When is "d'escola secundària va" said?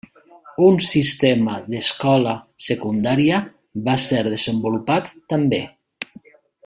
1.73-3.95